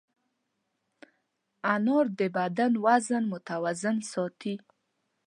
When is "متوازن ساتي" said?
3.31-4.55